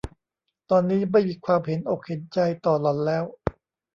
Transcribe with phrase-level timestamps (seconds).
[0.69, 3.23] ตอนนี้ไม่มีความเห็นอกเห็นใจต่อหล่อนแล้ว